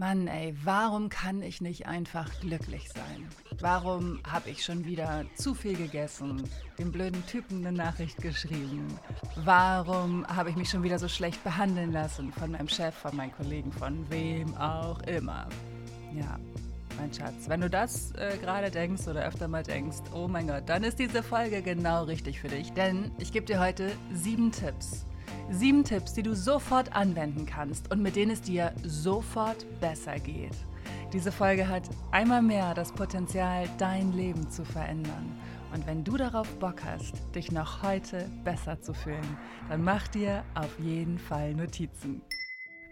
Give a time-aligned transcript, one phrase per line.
[0.00, 3.26] Mann, ey, warum kann ich nicht einfach glücklich sein?
[3.58, 8.86] Warum habe ich schon wieder zu viel gegessen, dem blöden Typen eine Nachricht geschrieben?
[9.34, 13.32] Warum habe ich mich schon wieder so schlecht behandeln lassen von meinem Chef, von meinen
[13.32, 15.48] Kollegen, von wem auch immer?
[16.14, 16.38] Ja,
[16.96, 20.62] mein Schatz, wenn du das äh, gerade denkst oder öfter mal denkst, oh mein Gott,
[20.66, 22.72] dann ist diese Folge genau richtig für dich.
[22.72, 25.04] Denn ich gebe dir heute sieben Tipps
[25.50, 30.54] Sieben Tipps, die du sofort anwenden kannst und mit denen es dir sofort besser geht.
[31.12, 35.32] Diese Folge hat einmal mehr das Potenzial, dein Leben zu verändern.
[35.72, 39.38] Und wenn du darauf Bock hast, dich noch heute besser zu fühlen,
[39.70, 42.20] dann mach dir auf jeden Fall Notizen.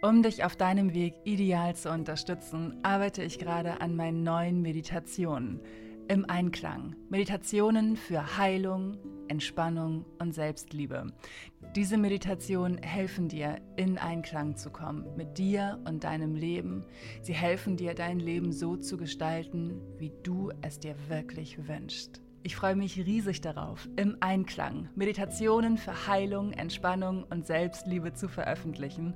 [0.00, 5.60] Um dich auf deinem Weg ideal zu unterstützen, arbeite ich gerade an meinen neuen Meditationen
[6.08, 6.96] im Einklang.
[7.08, 11.06] Meditationen für Heilung, Entspannung und Selbstliebe.
[11.74, 16.84] Diese Meditationen helfen dir, in Einklang zu kommen mit dir und deinem Leben.
[17.22, 22.22] Sie helfen dir, dein Leben so zu gestalten, wie du es dir wirklich wünschst.
[22.42, 29.14] Ich freue mich riesig darauf, im Einklang Meditationen für Heilung, Entspannung und Selbstliebe zu veröffentlichen.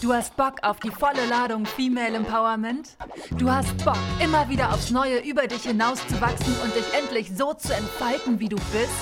[0.01, 2.97] Du hast Bock auf die volle Ladung Female Empowerment?
[3.39, 7.75] Du hast Bock, immer wieder aufs Neue über dich hinauszuwachsen und dich endlich so zu
[7.75, 8.93] entfalten, wie du bist?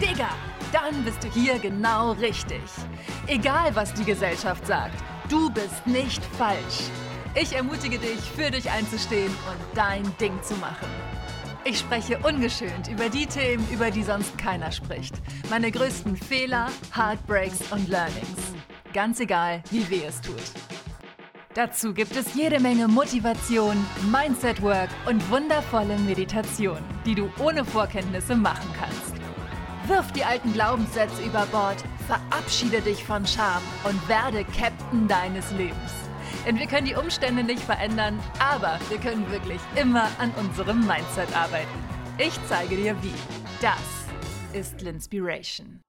[0.00, 0.28] Digga,
[0.72, 2.62] dann bist du hier genau richtig.
[3.26, 6.90] Egal, was die Gesellschaft sagt, du bist nicht falsch.
[7.34, 10.86] Ich ermutige dich, für dich einzustehen und dein Ding zu machen.
[11.64, 15.14] Ich spreche ungeschönt über die Themen, über die sonst keiner spricht.
[15.48, 18.52] Meine größten Fehler, Heartbreaks und Learnings.
[18.92, 20.42] Ganz egal, wie weh es tut.
[21.54, 23.76] Dazu gibt es jede Menge Motivation,
[24.10, 29.22] Mindset-Work und wundervolle Meditation, die du ohne Vorkenntnisse machen kannst.
[29.86, 36.01] Wirf die alten Glaubenssätze über Bord, verabschiede dich von Scham und werde Captain deines Lebens.
[36.44, 41.34] Denn wir können die Umstände nicht verändern, aber wir können wirklich immer an unserem Mindset
[41.36, 41.78] arbeiten.
[42.18, 43.14] Ich zeige dir wie.
[43.60, 44.06] Das
[44.52, 45.80] ist Linspiration.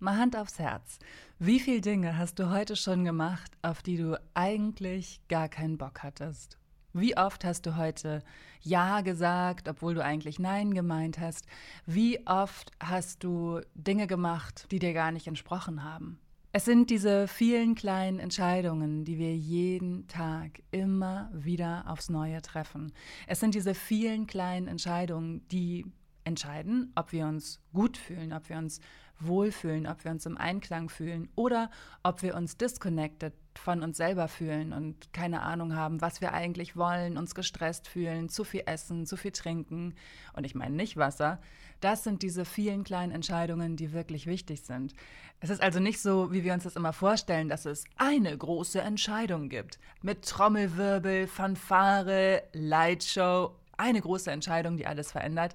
[0.00, 0.98] Mal Hand aufs Herz.
[1.38, 6.02] Wie viele Dinge hast du heute schon gemacht, auf die du eigentlich gar keinen Bock
[6.02, 6.58] hattest?
[6.92, 8.22] Wie oft hast du heute
[8.60, 11.46] Ja gesagt, obwohl du eigentlich Nein gemeint hast?
[11.86, 16.20] Wie oft hast du Dinge gemacht, die dir gar nicht entsprochen haben?
[16.56, 22.92] Es sind diese vielen kleinen Entscheidungen, die wir jeden Tag immer wieder aufs Neue treffen.
[23.26, 25.84] Es sind diese vielen kleinen Entscheidungen, die
[26.22, 28.78] entscheiden, ob wir uns gut fühlen, ob wir uns
[29.20, 31.70] wohlfühlen, ob wir uns im Einklang fühlen oder
[32.02, 36.76] ob wir uns disconnected von uns selber fühlen und keine Ahnung haben, was wir eigentlich
[36.76, 39.94] wollen, uns gestresst fühlen, zu viel essen, zu viel trinken.
[40.32, 41.40] Und ich meine nicht Wasser.
[41.80, 44.94] Das sind diese vielen kleinen Entscheidungen, die wirklich wichtig sind.
[45.40, 48.80] Es ist also nicht so, wie wir uns das immer vorstellen, dass es eine große
[48.80, 49.78] Entscheidung gibt.
[50.02, 55.54] Mit Trommelwirbel, Fanfare, Lightshow, eine große Entscheidung, die alles verändert.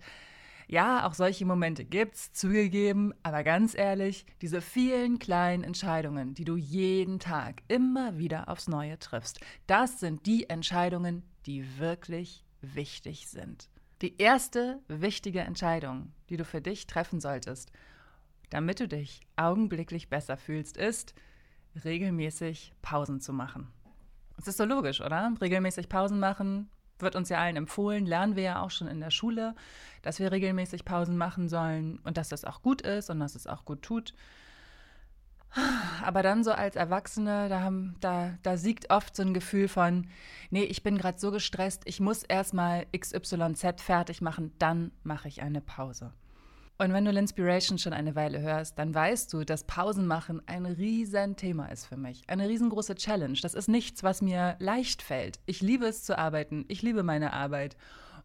[0.72, 6.58] Ja, auch solche Momente gibt's, zugegeben, aber ganz ehrlich, diese vielen kleinen Entscheidungen, die du
[6.58, 13.68] jeden Tag immer wieder aufs Neue triffst, das sind die Entscheidungen, die wirklich wichtig sind.
[14.04, 17.72] Die erste wichtige Entscheidung, die du für dich treffen solltest,
[18.52, 21.16] damit du dich augenblicklich besser fühlst, ist,
[21.84, 23.70] regelmäßig Pausen zu machen.
[24.38, 25.34] Es ist so logisch, oder?
[25.42, 26.70] Regelmäßig Pausen machen,
[27.02, 29.56] wird uns ja allen empfohlen, lernen wir ja auch schon in der Schule,
[30.02, 33.48] dass wir regelmäßig Pausen machen sollen und dass das auch gut ist und dass es
[33.48, 34.14] auch gut tut.
[36.04, 40.08] Aber dann so als Erwachsene, da, da, da siegt oft so ein Gefühl von,
[40.52, 45.42] nee, ich bin gerade so gestresst, ich muss erstmal XYZ fertig machen, dann mache ich
[45.42, 46.14] eine Pause.
[46.82, 50.66] Und wenn du L'Inspiration schon eine Weile hörst, dann weißt du, dass Pausen machen ein
[50.66, 52.24] riesen Thema ist für mich.
[52.28, 53.38] Eine riesengroße Challenge.
[53.42, 55.42] Das ist nichts, was mir leicht fällt.
[55.46, 56.64] Ich liebe es zu arbeiten.
[56.70, 57.76] Ich liebe meine Arbeit.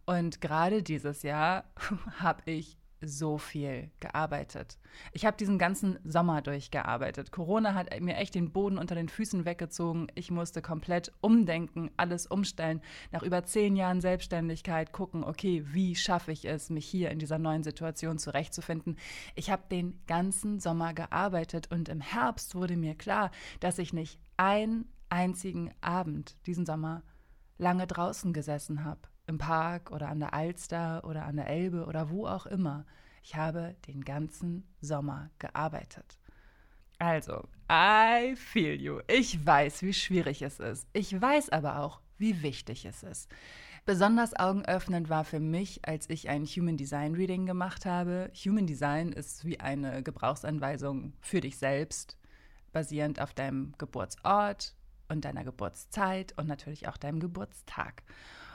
[0.06, 1.64] Und gerade dieses Jahr
[2.20, 4.78] habe ich so viel gearbeitet.
[5.12, 7.32] Ich habe diesen ganzen Sommer durchgearbeitet.
[7.32, 10.08] Corona hat mir echt den Boden unter den Füßen weggezogen.
[10.14, 12.80] Ich musste komplett umdenken, alles umstellen.
[13.12, 17.38] Nach über zehn Jahren Selbstständigkeit gucken, okay, wie schaffe ich es, mich hier in dieser
[17.38, 18.96] neuen Situation zurechtzufinden.
[19.34, 23.30] Ich habe den ganzen Sommer gearbeitet und im Herbst wurde mir klar,
[23.60, 27.02] dass ich nicht einen einzigen Abend diesen Sommer
[27.58, 32.10] lange draußen gesessen habe im Park oder an der Alster oder an der Elbe oder
[32.10, 32.84] wo auch immer.
[33.22, 36.18] Ich habe den ganzen Sommer gearbeitet.
[36.98, 39.00] Also, I feel you.
[39.08, 40.86] Ich weiß, wie schwierig es ist.
[40.92, 43.30] Ich weiß aber auch, wie wichtig es ist.
[43.86, 48.30] Besonders augenöffnend war für mich, als ich ein Human Design Reading gemacht habe.
[48.34, 52.16] Human Design ist wie eine Gebrauchsanweisung für dich selbst,
[52.72, 54.74] basierend auf deinem Geburtsort
[55.08, 58.02] und deiner Geburtszeit und natürlich auch deinem Geburtstag.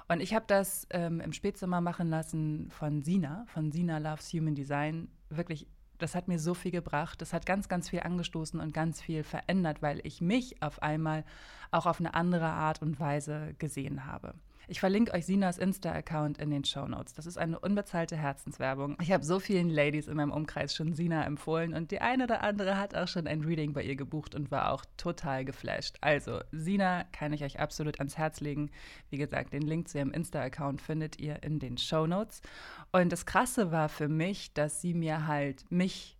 [0.10, 4.56] Und ich habe das ähm, im Spätsommer machen lassen von Sina, von Sina Loves Human
[4.56, 5.08] Design.
[5.30, 5.68] Wirklich,
[6.00, 7.22] das hat mir so viel gebracht.
[7.22, 11.24] Das hat ganz, ganz viel angestoßen und ganz viel verändert, weil ich mich auf einmal
[11.70, 14.34] auch auf eine andere Art und Weise gesehen habe.
[14.71, 17.16] Ich verlinke euch Sinas Insta-Account in den Show Notes.
[17.16, 18.95] Das ist eine unbezahlte Herzenswerbung.
[19.01, 22.44] Ich habe so vielen Ladies in meinem Umkreis schon Sina empfohlen und die eine oder
[22.44, 25.98] andere hat auch schon ein Reading bei ihr gebucht und war auch total geflasht.
[26.01, 28.69] Also, Sina kann ich euch absolut ans Herz legen.
[29.10, 32.44] Wie gesagt, den Link zu ihrem Insta-Account findet ihr in den Show Notes.
[32.92, 36.16] Und das Krasse war für mich, dass sie mir halt mich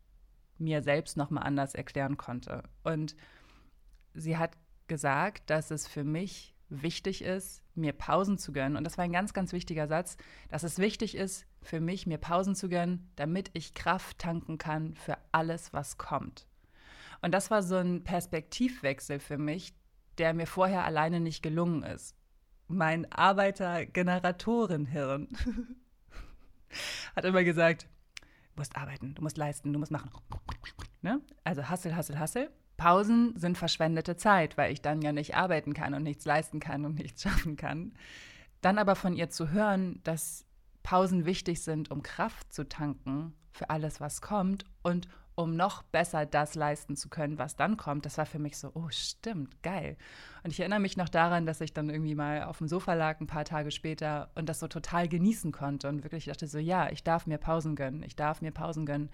[0.58, 2.64] mir selbst nochmal anders erklären konnte.
[2.84, 3.16] Und
[4.16, 4.58] sie hat
[4.88, 8.78] gesagt, dass es für mich wichtig ist, mir Pausen zu gönnen.
[8.78, 10.18] Und das war ein ganz, ganz wichtiger Satz,
[10.50, 14.96] dass es wichtig ist für mich, mir Pausen zu gönnen, damit ich Kraft tanken kann
[14.96, 16.48] für alles, was kommt.
[17.22, 19.74] Und das war so ein Perspektivwechsel für mich,
[20.18, 22.16] der mir vorher alleine nicht gelungen ist.
[22.68, 25.28] Mein Arbeiter-Generatorenhirn
[27.16, 27.90] hat immer gesagt,
[28.22, 30.12] du musst arbeiten, du musst leisten, du musst machen.
[31.02, 31.20] Ne?
[31.44, 32.52] Also Hassel, Hassel, Hassel.
[32.80, 36.86] Pausen sind verschwendete Zeit, weil ich dann ja nicht arbeiten kann und nichts leisten kann
[36.86, 37.94] und nichts schaffen kann.
[38.62, 40.46] Dann aber von ihr zu hören, dass
[40.82, 46.26] Pausen wichtig sind, um Kraft zu tanken für alles, was kommt und um noch besser
[46.26, 49.98] das leisten zu können, was dann kommt, das war für mich so, oh stimmt, geil.
[50.44, 53.20] Und ich erinnere mich noch daran, dass ich dann irgendwie mal auf dem Sofa lag
[53.20, 56.90] ein paar Tage später und das so total genießen konnte und wirklich dachte so, ja,
[56.90, 59.10] ich darf mir Pausen gönnen, ich darf mir Pausen gönnen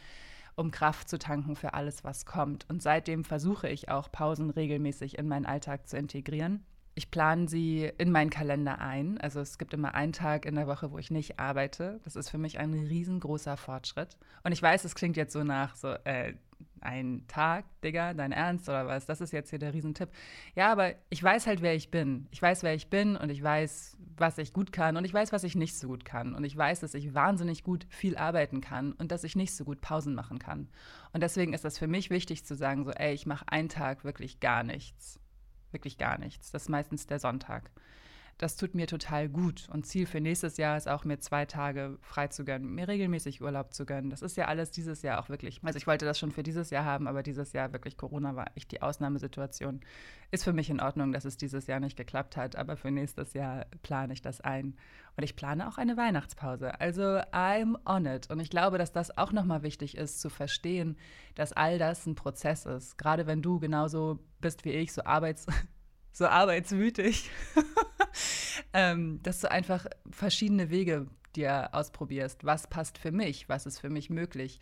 [0.56, 2.66] um Kraft zu tanken für alles, was kommt.
[2.70, 6.66] Und seitdem versuche ich auch Pausen regelmäßig in meinen Alltag zu integrieren.
[6.98, 9.18] Ich plane sie in meinen Kalender ein.
[9.20, 12.00] Also es gibt immer einen Tag in der Woche, wo ich nicht arbeite.
[12.06, 14.18] Das ist für mich ein riesengroßer Fortschritt.
[14.44, 16.36] Und ich weiß, es klingt jetzt so nach so, äh,
[16.86, 19.06] ein Tag, Digga, dein Ernst oder was?
[19.06, 20.10] Das ist jetzt hier der Riesentipp.
[20.56, 22.28] Ja, aber ich weiß halt, wer ich bin.
[22.32, 25.32] Ich weiß, wer ich bin und ich weiß, was ich gut kann und ich weiß,
[25.34, 26.36] was ich nicht so gut kann.
[26.36, 29.66] Und ich weiß, dass ich wahnsinnig gut viel arbeiten kann und dass ich nicht so
[29.66, 30.70] gut Pausen machen kann.
[31.12, 34.04] Und deswegen ist das für mich wichtig zu sagen, so, ey, ich mache einen Tag
[34.04, 35.20] wirklich gar nichts.
[35.72, 36.52] Wirklich gar nichts.
[36.52, 37.72] Das ist meistens der Sonntag
[38.38, 39.70] das tut mir total gut.
[39.72, 43.42] Und Ziel für nächstes Jahr ist auch, mir zwei Tage frei zu gönnen, mir regelmäßig
[43.42, 44.10] Urlaub zu gönnen.
[44.10, 45.62] Das ist ja alles dieses Jahr auch wirklich.
[45.64, 48.48] Also ich wollte das schon für dieses Jahr haben, aber dieses Jahr wirklich Corona war
[48.56, 49.80] echt die Ausnahmesituation.
[50.32, 53.34] Ist für mich in Ordnung, dass es dieses Jahr nicht geklappt hat, aber für nächstes
[53.34, 54.76] Jahr plane ich das ein.
[55.16, 56.82] Und ich plane auch eine Weihnachtspause.
[56.82, 58.30] Also I'm on it.
[58.30, 60.98] Und ich glaube, dass das auch nochmal wichtig ist, zu verstehen,
[61.36, 62.98] dass all das ein Prozess ist.
[62.98, 65.48] Gerade wenn du genauso bist wie ich, so arbeits
[66.16, 67.30] so arbeitswütig,
[68.74, 72.46] ähm, dass du einfach verschiedene Wege dir ausprobierst.
[72.46, 73.50] Was passt für mich?
[73.50, 74.62] Was ist für mich möglich?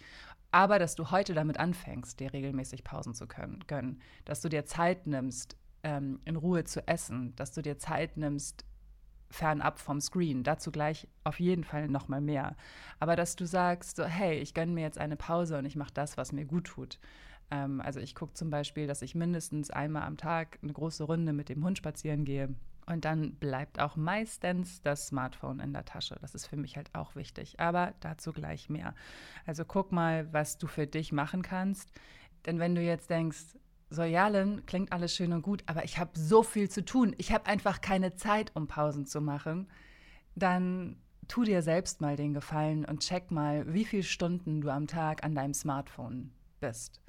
[0.50, 4.02] Aber dass du heute damit anfängst, dir regelmäßig Pausen zu können, gönnen.
[4.26, 7.36] Dass du dir Zeit nimmst, ähm, in Ruhe zu essen.
[7.36, 8.66] Dass du dir Zeit nimmst,
[9.30, 10.42] fernab vom Screen.
[10.42, 12.56] Dazu gleich auf jeden Fall noch mal mehr.
[13.00, 15.94] Aber dass du sagst, so, hey, ich gönne mir jetzt eine Pause und ich mache
[15.94, 16.98] das, was mir gut tut.
[17.54, 21.34] Ähm, also ich gucke zum Beispiel, dass ich mindestens einmal am Tag eine große Runde
[21.34, 22.50] mit dem Hund spazieren gehe.
[22.86, 26.18] Und dann bleibt auch meistens das Smartphone in der Tasche.
[26.20, 27.60] Das ist für mich halt auch wichtig.
[27.60, 28.94] Aber dazu gleich mehr.
[29.46, 31.92] Also guck mal, was du für dich machen kannst.
[32.46, 33.56] Denn wenn du jetzt denkst,
[33.90, 37.14] so Jalen, klingt alles schön und gut, aber ich habe so viel zu tun.
[37.20, 39.70] Ich habe einfach keine Zeit, um Pausen zu machen.
[40.36, 40.98] Dann
[41.28, 45.24] tu dir selbst mal den Gefallen und check mal, wie viele Stunden du am Tag
[45.24, 47.03] an deinem Smartphone bist.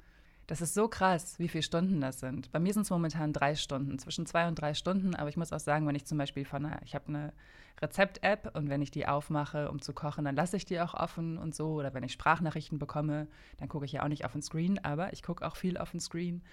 [0.47, 2.51] Das ist so krass, wie viele Stunden das sind.
[2.51, 5.15] Bei mir sind es momentan drei Stunden, zwischen zwei und drei Stunden.
[5.15, 7.33] Aber ich muss auch sagen, wenn ich zum Beispiel von einer, ich habe eine
[7.81, 11.37] Rezept-App und wenn ich die aufmache, um zu kochen, dann lasse ich die auch offen
[11.37, 11.73] und so.
[11.73, 15.13] Oder wenn ich Sprachnachrichten bekomme, dann gucke ich ja auch nicht auf den Screen, aber
[15.13, 16.43] ich gucke auch viel auf den Screen.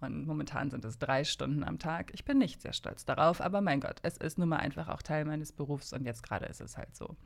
[0.00, 2.10] Und momentan sind es drei Stunden am Tag.
[2.12, 5.02] Ich bin nicht sehr stolz darauf, aber mein Gott, es ist nun mal einfach auch
[5.02, 7.16] Teil meines Berufs und jetzt gerade ist es halt so.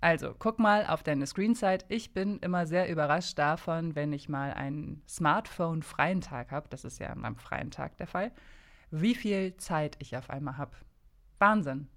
[0.00, 1.84] Also, guck mal auf deine Screenzeit.
[1.88, 6.68] Ich bin immer sehr überrascht davon, wenn ich mal einen Smartphone-freien Tag habe.
[6.68, 8.32] Das ist ja an meinem freien Tag der Fall.
[8.90, 10.76] Wie viel Zeit ich auf einmal habe.
[11.38, 11.88] Wahnsinn.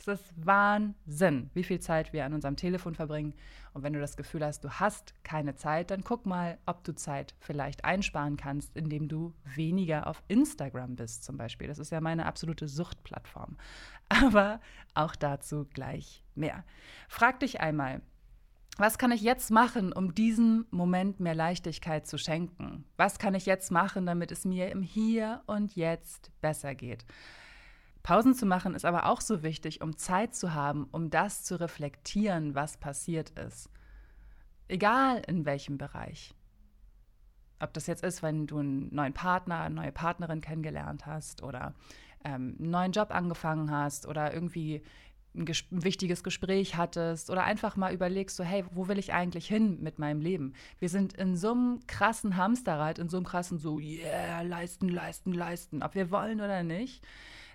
[0.00, 3.34] Es ist Wahnsinn, wie viel Zeit wir an unserem Telefon verbringen.
[3.74, 6.94] Und wenn du das Gefühl hast, du hast keine Zeit, dann guck mal, ob du
[6.94, 11.68] Zeit vielleicht einsparen kannst, indem du weniger auf Instagram bist zum Beispiel.
[11.68, 13.58] Das ist ja meine absolute Suchtplattform.
[14.08, 14.60] Aber
[14.94, 16.64] auch dazu gleich mehr.
[17.08, 18.00] Frag dich einmal,
[18.78, 22.86] was kann ich jetzt machen, um diesem Moment mehr Leichtigkeit zu schenken?
[22.96, 27.04] Was kann ich jetzt machen, damit es mir im Hier und Jetzt besser geht?
[28.02, 31.60] Pausen zu machen ist aber auch so wichtig, um Zeit zu haben, um das zu
[31.60, 33.68] reflektieren, was passiert ist.
[34.68, 36.34] Egal in welchem Bereich.
[37.58, 41.74] Ob das jetzt ist, wenn du einen neuen Partner, eine neue Partnerin kennengelernt hast oder
[42.24, 44.82] ähm, einen neuen Job angefangen hast oder irgendwie
[45.34, 49.46] ein, ein, wichtiges Gespräch hattest oder einfach mal überlegst, so hey, wo will ich eigentlich
[49.46, 50.54] hin mit meinem Leben?
[50.78, 55.32] Wir sind in so einem krassen Hamsterrad, in so einem krassen so, yeah, leisten, leisten,
[55.32, 57.06] leisten, ob wir wollen oder nicht,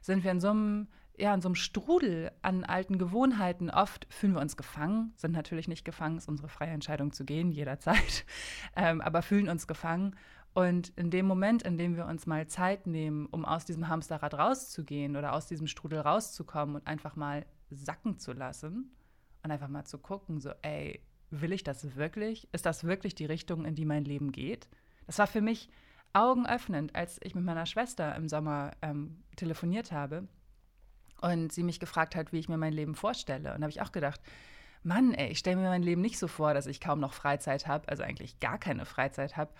[0.06, 3.70] sind wir in so einem ja, in so einem Strudel an alten Gewohnheiten.
[3.70, 7.54] Oft fühlen wir uns gefangen, sind natürlich nicht gefangen, ist unsere freie Entscheidung zu gehen,
[7.54, 8.26] jederzeit,
[8.76, 10.18] ähm, aber fühlen uns gefangen
[10.56, 14.36] und in dem Moment, in dem wir uns mal Zeit nehmen, um aus diesem Hamsterrad
[14.36, 18.96] rauszugehen oder aus diesem Strudel rauszukommen und einfach mal sacken zu lassen
[19.44, 22.48] und einfach mal zu gucken, so, ey, will ich das wirklich?
[22.54, 24.70] Ist das wirklich die Richtung, in die mein Leben geht?
[25.08, 25.70] Das war für mich
[26.14, 30.28] augenöffnend, als ich mit meiner Schwester im Sommer ähm, telefoniert habe
[31.22, 33.54] und sie mich gefragt hat, wie ich mir mein Leben vorstelle.
[33.54, 34.22] Und da habe ich auch gedacht,
[34.84, 37.68] Mann, ey, ich stelle mir mein Leben nicht so vor, dass ich kaum noch Freizeit
[37.68, 39.52] habe, also eigentlich gar keine Freizeit habe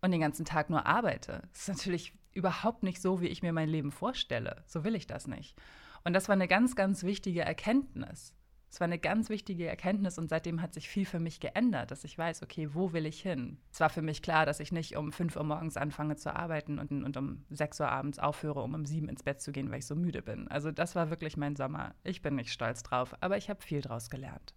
[0.00, 1.42] und den ganzen Tag nur arbeite.
[1.52, 4.64] Das ist natürlich überhaupt nicht so, wie ich mir mein Leben vorstelle.
[4.66, 5.56] So will ich das nicht.
[6.04, 8.34] Und das war eine ganz, ganz wichtige Erkenntnis.
[8.72, 12.04] Es war eine ganz wichtige Erkenntnis und seitdem hat sich viel für mich geändert, dass
[12.04, 13.58] ich weiß, okay, wo will ich hin?
[13.70, 16.78] Es war für mich klar, dass ich nicht um 5 Uhr morgens anfange zu arbeiten
[16.78, 19.80] und, und um 6 Uhr abends aufhöre, um um 7 ins Bett zu gehen, weil
[19.80, 20.48] ich so müde bin.
[20.48, 21.94] Also das war wirklich mein Sommer.
[22.02, 24.54] Ich bin nicht stolz drauf, aber ich habe viel draus gelernt.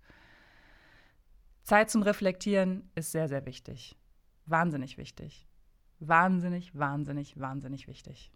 [1.63, 3.97] Zeit zum Reflektieren ist sehr, sehr wichtig.
[4.45, 5.45] Wahnsinnig wichtig.
[5.99, 8.31] Wahnsinnig, wahnsinnig, wahnsinnig wichtig.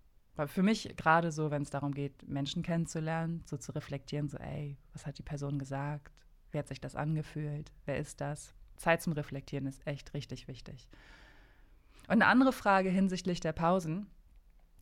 [0.47, 4.77] Für mich gerade so, wenn es darum geht, Menschen kennenzulernen, so zu reflektieren, so, ey,
[4.93, 6.13] was hat die Person gesagt?
[6.51, 7.71] Wie hat sich das angefühlt?
[7.85, 8.53] Wer ist das?
[8.77, 10.87] Zeit zum Reflektieren ist echt richtig wichtig.
[12.07, 14.07] Und eine andere Frage hinsichtlich der Pausen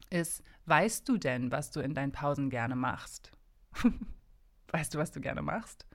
[0.09, 3.31] ist, weißt du denn, was du in deinen Pausen gerne machst?
[4.71, 5.85] weißt du, was du gerne machst?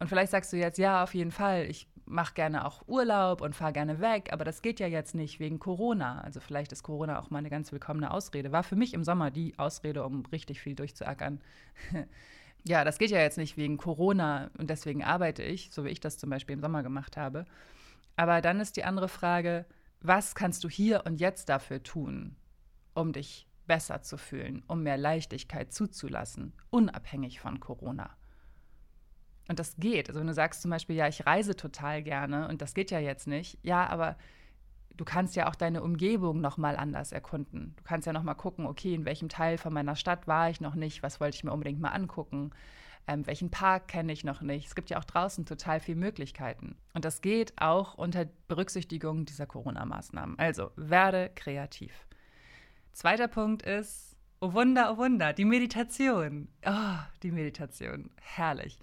[0.00, 3.54] Und vielleicht sagst du jetzt, ja, auf jeden Fall, ich mache gerne auch Urlaub und
[3.54, 6.22] fahre gerne weg, aber das geht ja jetzt nicht wegen Corona.
[6.22, 8.50] Also vielleicht ist Corona auch mal eine ganz willkommene Ausrede.
[8.50, 11.40] War für mich im Sommer die Ausrede, um richtig viel durchzuackern.
[12.66, 16.00] ja, das geht ja jetzt nicht wegen Corona und deswegen arbeite ich, so wie ich
[16.00, 17.44] das zum Beispiel im Sommer gemacht habe.
[18.16, 19.66] Aber dann ist die andere Frage,
[20.00, 22.36] was kannst du hier und jetzt dafür tun,
[22.94, 28.16] um dich besser zu fühlen, um mehr Leichtigkeit zuzulassen, unabhängig von Corona?
[29.50, 30.08] Und das geht.
[30.08, 33.00] Also wenn du sagst zum Beispiel, ja, ich reise total gerne und das geht ja
[33.00, 34.16] jetzt nicht, ja, aber
[34.96, 37.74] du kannst ja auch deine Umgebung noch mal anders erkunden.
[37.76, 40.60] Du kannst ja noch mal gucken, okay, in welchem Teil von meiner Stadt war ich
[40.60, 42.52] noch nicht, was wollte ich mir unbedingt mal angucken,
[43.08, 44.68] ähm, welchen Park kenne ich noch nicht.
[44.68, 46.76] Es gibt ja auch draußen total viele Möglichkeiten.
[46.94, 50.38] Und das geht auch unter Berücksichtigung dieser Corona-Maßnahmen.
[50.38, 52.06] Also werde kreativ.
[52.92, 54.09] Zweiter Punkt ist,
[54.42, 56.48] Oh Wunder, oh Wunder, die Meditation.
[56.64, 58.08] Oh, die Meditation.
[58.22, 58.78] Herrlich.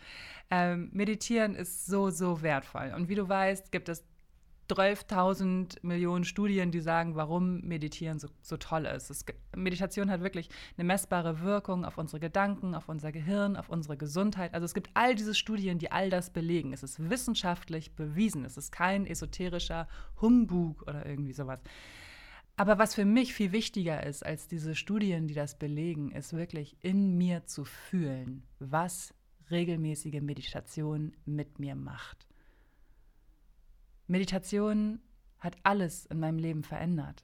[0.51, 2.93] Ähm, Meditieren ist so, so wertvoll.
[2.95, 4.03] Und wie du weißt, gibt es
[4.69, 9.09] 12.000 Millionen Studien, die sagen, warum Meditieren so, so toll ist.
[9.09, 13.97] Es, Meditation hat wirklich eine messbare Wirkung auf unsere Gedanken, auf unser Gehirn, auf unsere
[13.97, 14.53] Gesundheit.
[14.53, 16.71] Also es gibt all diese Studien, die all das belegen.
[16.71, 18.45] Es ist wissenschaftlich bewiesen.
[18.45, 19.87] Es ist kein esoterischer
[20.21, 21.61] Humbug oder irgendwie sowas.
[22.59, 26.75] Aber was für mich viel wichtiger ist als diese Studien, die das belegen, ist wirklich
[26.81, 29.13] in mir zu fühlen, was
[29.51, 32.27] regelmäßige Meditation mit mir macht.
[34.07, 34.99] Meditation
[35.37, 37.23] hat alles in meinem Leben verändert.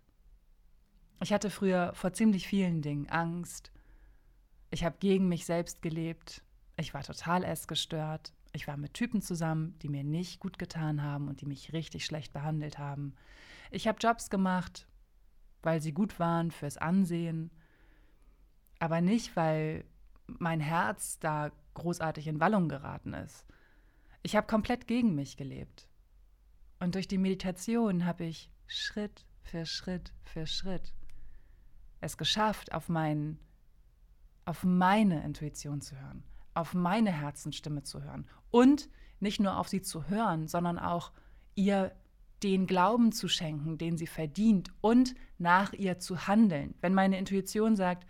[1.19, 3.71] Ich hatte früher vor ziemlich vielen Dingen Angst.
[4.69, 6.43] Ich habe gegen mich selbst gelebt.
[6.77, 8.33] Ich war total essgestört.
[8.51, 12.05] Ich war mit Typen zusammen, die mir nicht gut getan haben und die mich richtig
[12.05, 13.15] schlecht behandelt haben.
[13.71, 14.85] Ich habe Jobs gemacht,
[15.63, 17.49] weil sie gut waren fürs Ansehen,
[18.79, 19.85] aber nicht, weil
[20.27, 23.45] mein Herz da großartig in Wallung geraten ist.
[24.21, 25.87] Ich habe komplett gegen mich gelebt.
[26.79, 30.93] Und durch die Meditation habe ich Schritt für Schritt für Schritt
[32.03, 33.39] es geschafft, auf, mein,
[34.45, 38.89] auf meine Intuition zu hören, auf meine Herzensstimme zu hören und
[39.19, 41.13] nicht nur auf sie zu hören, sondern auch
[41.55, 41.95] ihr
[42.43, 46.75] den Glauben zu schenken, den sie verdient und nach ihr zu handeln.
[46.81, 48.05] Wenn meine Intuition sagt,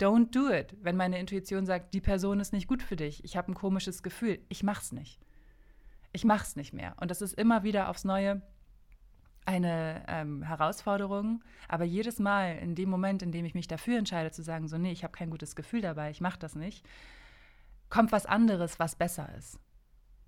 [0.00, 3.36] don't do it, wenn meine Intuition sagt, die Person ist nicht gut für dich, ich
[3.36, 5.20] habe ein komisches Gefühl, ich mach's nicht.
[6.12, 6.94] Ich mach's nicht mehr.
[7.00, 8.42] Und das ist immer wieder aufs Neue
[9.44, 14.30] eine ähm, Herausforderung, aber jedes Mal in dem Moment, in dem ich mich dafür entscheide
[14.30, 16.86] zu sagen, so nee, ich habe kein gutes Gefühl dabei, ich mache das nicht,
[17.88, 19.58] kommt was anderes, was besser ist.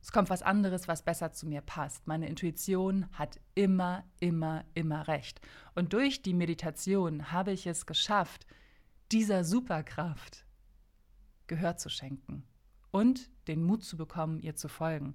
[0.03, 2.07] Es kommt was anderes, was besser zu mir passt.
[2.07, 5.41] Meine Intuition hat immer, immer, immer recht.
[5.75, 8.47] Und durch die Meditation habe ich es geschafft,
[9.13, 10.47] dieser Superkraft
[11.47, 12.45] Gehör zu schenken
[12.93, 15.15] und den Mut zu bekommen, ihr zu folgen.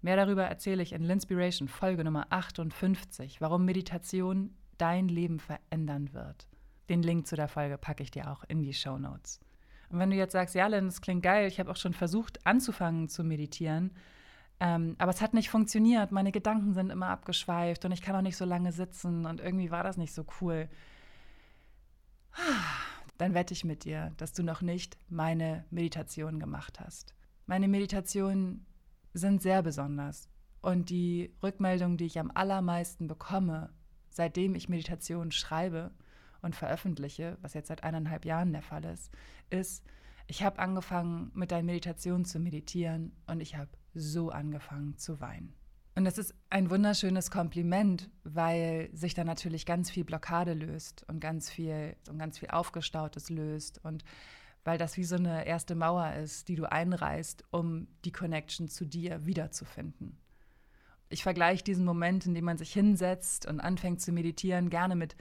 [0.00, 6.48] Mehr darüber erzähle ich in Linspiration Folge Nummer 58, warum Meditation dein Leben verändern wird.
[6.88, 9.40] Den Link zu der Folge packe ich dir auch in die Show Notes.
[9.88, 12.44] Und wenn du jetzt sagst, ja, Lynn, das klingt geil, ich habe auch schon versucht
[12.46, 13.92] anzufangen zu meditieren,
[14.60, 18.22] ähm, aber es hat nicht funktioniert, meine Gedanken sind immer abgeschweift und ich kann auch
[18.22, 20.68] nicht so lange sitzen und irgendwie war das nicht so cool,
[23.18, 27.14] dann wette ich mit dir, dass du noch nicht meine Meditation gemacht hast.
[27.46, 28.66] Meine Meditationen
[29.14, 30.28] sind sehr besonders
[30.60, 33.70] und die Rückmeldung, die ich am allermeisten bekomme,
[34.10, 35.92] seitdem ich Meditation schreibe
[36.42, 39.10] und veröffentliche, was jetzt seit eineinhalb Jahren der Fall ist,
[39.50, 39.84] ist,
[40.26, 45.54] ich habe angefangen mit deinen Meditationen zu meditieren und ich habe so angefangen zu weinen.
[45.94, 51.18] Und das ist ein wunderschönes Kompliment, weil sich da natürlich ganz viel Blockade löst und
[51.18, 54.04] ganz viel und ganz viel Aufgestautes löst und
[54.64, 58.84] weil das wie so eine erste Mauer ist, die du einreißt, um die Connection zu
[58.84, 60.18] dir wiederzufinden
[61.10, 65.16] ich vergleiche diesen Moment, in dem man sich hinsetzt und anfängt zu meditieren, gerne mit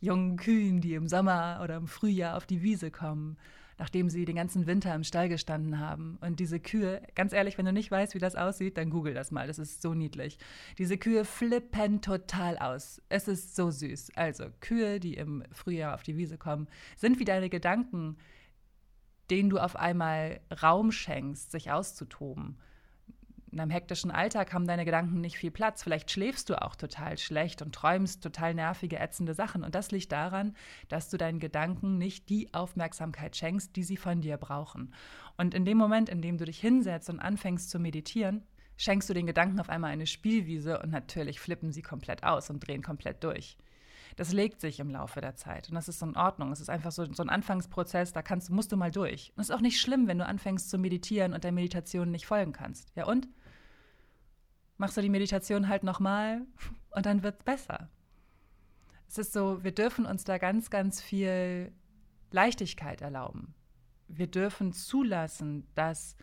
[0.00, 3.36] jungen Kühen, die im Sommer oder im Frühjahr auf die Wiese kommen,
[3.82, 6.16] nachdem sie den ganzen Winter im Stall gestanden haben.
[6.20, 9.32] Und diese Kühe, ganz ehrlich, wenn du nicht weißt, wie das aussieht, dann google das
[9.32, 10.38] mal, das ist so niedlich.
[10.78, 13.02] Diese Kühe flippen total aus.
[13.08, 14.12] Es ist so süß.
[14.14, 18.18] Also Kühe, die im Frühjahr auf die Wiese kommen, sind wie deine Gedanken,
[19.32, 22.58] denen du auf einmal Raum schenkst, sich auszutoben
[23.52, 25.82] in einem hektischen Alltag haben deine Gedanken nicht viel Platz.
[25.82, 29.62] Vielleicht schläfst du auch total schlecht und träumst total nervige, ätzende Sachen.
[29.62, 30.56] Und das liegt daran,
[30.88, 34.94] dass du deinen Gedanken nicht die Aufmerksamkeit schenkst, die sie von dir brauchen.
[35.36, 38.42] Und in dem Moment, in dem du dich hinsetzt und anfängst zu meditieren,
[38.78, 42.66] schenkst du den Gedanken auf einmal eine Spielwiese und natürlich flippen sie komplett aus und
[42.66, 43.58] drehen komplett durch.
[44.16, 46.52] Das legt sich im Laufe der Zeit und das ist in Ordnung.
[46.52, 49.32] Es ist einfach so, so ein Anfangsprozess, da kannst, musst du mal durch.
[49.36, 52.26] Und es ist auch nicht schlimm, wenn du anfängst zu meditieren und der Meditation nicht
[52.26, 52.92] folgen kannst.
[52.94, 53.28] Ja und?
[54.82, 56.44] Machst du die Meditation halt nochmal
[56.90, 57.88] und dann wird es besser.
[59.06, 61.72] Es ist so, wir dürfen uns da ganz, ganz viel
[62.32, 63.54] Leichtigkeit erlauben.
[64.08, 66.16] Wir dürfen zulassen, dass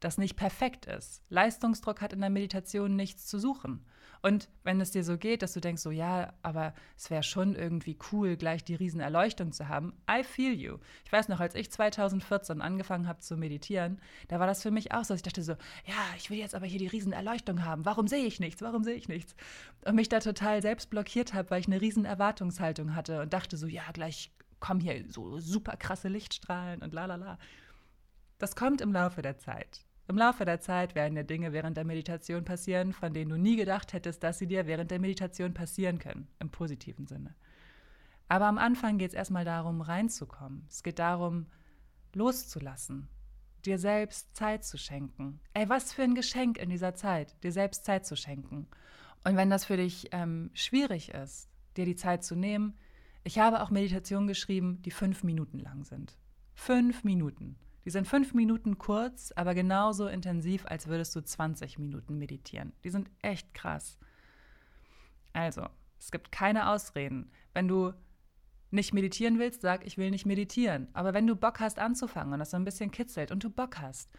[0.00, 1.22] das nicht perfekt ist.
[1.28, 3.86] Leistungsdruck hat in der Meditation nichts zu suchen.
[4.26, 7.54] Und wenn es dir so geht, dass du denkst, so ja, aber es wäre schon
[7.54, 10.78] irgendwie cool, gleich die Riesenerleuchtung zu haben, I feel you.
[11.04, 14.90] Ich weiß noch, als ich 2014 angefangen habe zu meditieren, da war das für mich
[14.90, 17.84] auch so, ich dachte so, ja, ich will jetzt aber hier die Riesenerleuchtung haben.
[17.84, 18.62] Warum sehe ich nichts?
[18.62, 19.36] Warum sehe ich nichts?
[19.84, 23.68] Und mich da total selbst blockiert habe, weil ich eine Riesenerwartungshaltung hatte und dachte so,
[23.68, 27.38] ja, gleich kommen hier so super krasse Lichtstrahlen und la la la.
[28.38, 29.85] Das kommt im Laufe der Zeit.
[30.08, 33.56] Im Laufe der Zeit werden dir Dinge während der Meditation passieren, von denen du nie
[33.56, 37.34] gedacht hättest, dass sie dir während der Meditation passieren können, im positiven Sinne.
[38.28, 40.64] Aber am Anfang geht es erstmal darum, reinzukommen.
[40.68, 41.46] Es geht darum,
[42.14, 43.08] loszulassen,
[43.64, 45.40] dir selbst Zeit zu schenken.
[45.54, 48.68] Ey, was für ein Geschenk in dieser Zeit, dir selbst Zeit zu schenken.
[49.24, 52.78] Und wenn das für dich ähm, schwierig ist, dir die Zeit zu nehmen,
[53.24, 56.16] ich habe auch Meditationen geschrieben, die fünf Minuten lang sind.
[56.54, 57.56] Fünf Minuten.
[57.86, 62.72] Die sind fünf Minuten kurz, aber genauso intensiv, als würdest du 20 Minuten meditieren.
[62.82, 63.96] Die sind echt krass.
[65.32, 65.68] Also,
[66.00, 67.30] es gibt keine Ausreden.
[67.54, 67.92] Wenn du
[68.72, 70.88] nicht meditieren willst, sag, ich will nicht meditieren.
[70.94, 73.78] Aber wenn du Bock hast anzufangen und das so ein bisschen kitzelt und du Bock
[73.78, 74.10] hast,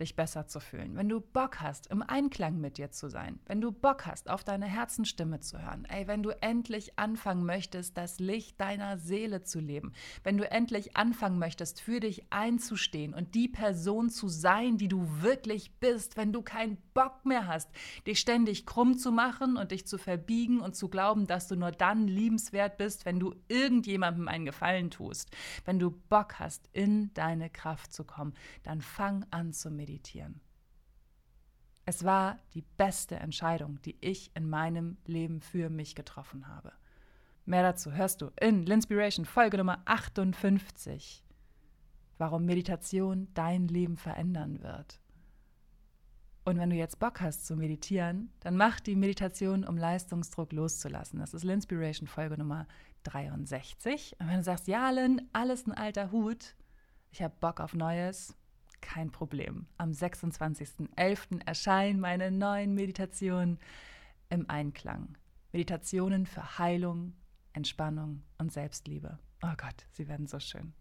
[0.00, 3.60] dich besser zu fühlen, wenn du Bock hast, im Einklang mit dir zu sein, wenn
[3.60, 8.18] du Bock hast, auf deine Herzenstimme zu hören, ey, wenn du endlich anfangen möchtest, das
[8.18, 9.92] Licht deiner Seele zu leben,
[10.24, 15.06] wenn du endlich anfangen möchtest, für dich einzustehen und die Person zu sein, die du
[15.20, 17.68] wirklich bist, wenn du keinen Bock mehr hast,
[18.06, 21.72] dich ständig krumm zu machen und dich zu verbiegen und zu glauben, dass du nur
[21.72, 25.30] dann liebenswert bist, wenn du irgendjemandem einen Gefallen tust,
[25.64, 30.40] wenn du Bock hast, in deine Kraft zu kommen, dann fang an zu meditieren meditieren.
[31.84, 36.72] Es war die beste Entscheidung, die ich in meinem Leben für mich getroffen habe.
[37.46, 41.24] Mehr dazu hörst du in L'Inspiration Folge Nummer 58,
[42.18, 45.00] warum Meditation dein Leben verändern wird.
[46.44, 51.18] Und wenn du jetzt Bock hast zu meditieren, dann mach die Meditation, um Leistungsdruck loszulassen.
[51.18, 52.68] Das ist L'Inspiration Folge Nummer
[53.02, 54.16] 63.
[54.20, 56.54] Und wenn du sagst, ja, Lynn, alles ein alter Hut,
[57.10, 58.36] ich habe Bock auf Neues,
[58.80, 59.66] kein Problem.
[59.76, 61.46] Am 26.11.
[61.46, 63.58] erscheinen meine neuen Meditationen
[64.28, 65.16] im Einklang.
[65.52, 67.14] Meditationen für Heilung,
[67.52, 69.18] Entspannung und Selbstliebe.
[69.42, 70.72] Oh Gott, sie werden so schön.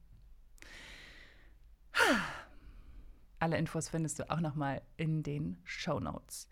[3.39, 6.49] Alle Infos findest du auch nochmal in den Show Notes.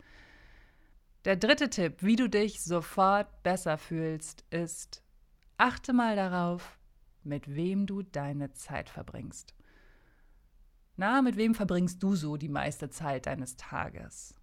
[1.25, 5.03] Der dritte Tipp, wie du dich sofort besser fühlst, ist,
[5.57, 6.79] achte mal darauf,
[7.23, 9.56] mit wem du deine Zeit verbringst.
[10.99, 14.33] Na, mit wem verbringst du so die meiste Zeit deines Tages?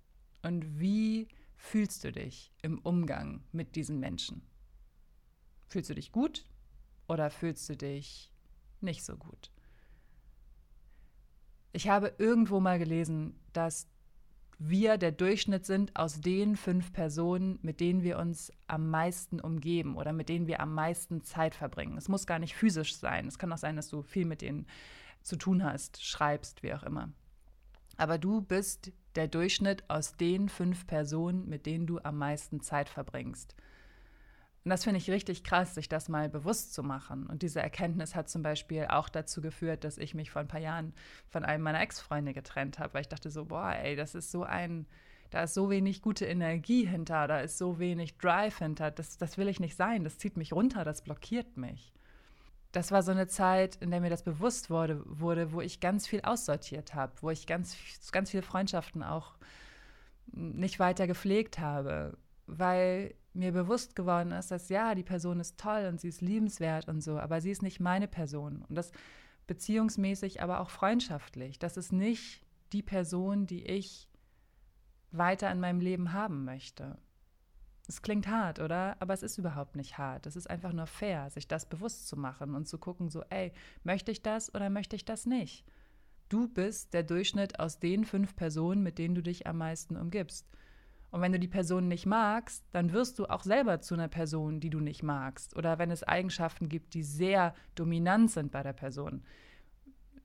[0.42, 4.42] Und wie fühlst du dich im Umgang mit diesen Menschen?
[5.66, 6.44] Fühlst du dich gut
[7.08, 8.30] oder fühlst du dich
[8.80, 9.50] nicht so gut?
[11.72, 13.88] Ich habe irgendwo mal gelesen, dass
[14.60, 19.96] wir der Durchschnitt sind aus den fünf Personen, mit denen wir uns am meisten umgeben
[19.96, 21.96] oder mit denen wir am meisten Zeit verbringen.
[21.96, 23.26] Es muss gar nicht physisch sein.
[23.26, 24.68] Es kann auch sein, dass du viel mit denen
[25.24, 27.10] zu tun hast, schreibst, wie auch immer.
[27.96, 32.88] Aber du bist der Durchschnitt aus den fünf Personen, mit denen du am meisten Zeit
[32.88, 33.54] verbringst.
[34.64, 37.26] Und das finde ich richtig krass, sich das mal bewusst zu machen.
[37.26, 40.60] Und diese Erkenntnis hat zum Beispiel auch dazu geführt, dass ich mich vor ein paar
[40.60, 40.94] Jahren
[41.28, 44.42] von einem meiner Ex-Freunde getrennt habe, weil ich dachte so, boah, ey, das ist so
[44.42, 44.86] ein,
[45.30, 49.36] da ist so wenig gute Energie hinter, da ist so wenig Drive hinter, das, das
[49.36, 51.92] will ich nicht sein, das zieht mich runter, das blockiert mich
[52.74, 56.08] das war so eine Zeit, in der mir das bewusst wurde, wurde wo ich ganz
[56.08, 57.76] viel aussortiert habe, wo ich ganz,
[58.10, 59.34] ganz viele Freundschaften auch
[60.26, 65.86] nicht weiter gepflegt habe, weil mir bewusst geworden ist, dass ja, die Person ist toll
[65.88, 68.64] und sie ist liebenswert und so, aber sie ist nicht meine Person.
[68.68, 68.90] Und das
[69.46, 71.58] beziehungsmäßig, aber auch freundschaftlich.
[71.60, 74.08] Das ist nicht die Person, die ich
[75.12, 76.98] weiter in meinem Leben haben möchte.
[77.86, 78.96] Es klingt hart, oder?
[79.00, 80.26] Aber es ist überhaupt nicht hart.
[80.26, 83.52] Es ist einfach nur fair, sich das bewusst zu machen und zu gucken, so, ey,
[83.82, 85.64] möchte ich das oder möchte ich das nicht?
[86.30, 90.48] Du bist der Durchschnitt aus den fünf Personen, mit denen du dich am meisten umgibst.
[91.10, 94.58] Und wenn du die Person nicht magst, dann wirst du auch selber zu einer Person,
[94.58, 95.54] die du nicht magst.
[95.54, 99.22] Oder wenn es Eigenschaften gibt, die sehr dominant sind bei der Person.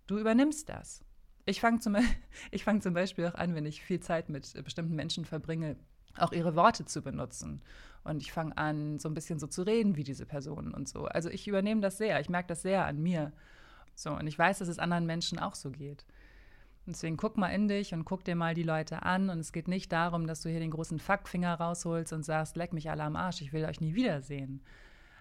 [0.08, 1.04] Du übernimmst das.
[1.46, 1.96] Ich fange zum,
[2.58, 5.76] fang zum Beispiel auch an, wenn ich viel Zeit mit bestimmten Menschen verbringe,
[6.22, 7.62] auch ihre Worte zu benutzen.
[8.04, 11.06] Und ich fange an, so ein bisschen so zu reden wie diese Person und so.
[11.06, 13.34] Also ich übernehme das sehr, ich merke das sehr an mir.
[13.94, 16.06] So, und ich weiß, dass es anderen Menschen auch so geht.
[16.86, 19.30] Und deswegen guck mal in dich und guck dir mal die Leute an.
[19.30, 22.74] Und es geht nicht darum, dass du hier den großen Fackfinger rausholst und sagst, leck
[22.74, 24.62] mich alle am Arsch, ich will euch nie wiedersehen.